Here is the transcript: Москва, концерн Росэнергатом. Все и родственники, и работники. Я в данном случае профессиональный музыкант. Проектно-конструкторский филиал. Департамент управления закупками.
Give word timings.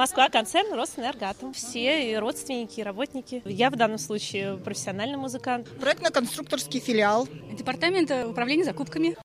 Москва, 0.00 0.30
концерн 0.30 0.72
Росэнергатом. 0.72 1.52
Все 1.52 2.10
и 2.10 2.16
родственники, 2.16 2.80
и 2.80 2.82
работники. 2.82 3.42
Я 3.44 3.68
в 3.68 3.76
данном 3.76 3.98
случае 3.98 4.56
профессиональный 4.56 5.18
музыкант. 5.18 5.68
Проектно-конструкторский 5.78 6.80
филиал. 6.80 7.28
Департамент 7.52 8.10
управления 8.10 8.64
закупками. 8.64 9.14